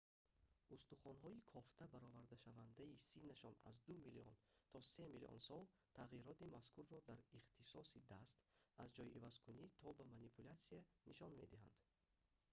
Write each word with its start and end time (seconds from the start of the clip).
устухонҳои 0.75 1.45
кофта 1.53 1.83
баровардашавандаи 1.93 3.01
синнашон 3.09 3.55
аз 3.69 3.77
ду 3.87 3.93
миллион 4.05 4.35
то 4.71 4.79
се 4.93 5.03
миллион 5.13 5.39
сол 5.49 5.63
тағйироти 5.97 6.45
мазкурро 6.55 6.99
дар 7.09 7.19
ихтисоси 7.39 7.97
даст 8.13 8.35
аз 8.83 8.89
ҷойивазкунӣ 8.97 9.65
то 9.81 9.87
ба 9.97 10.03
манипулясия 10.13 10.81
нишон 11.09 11.31
медиҳанд 11.41 11.75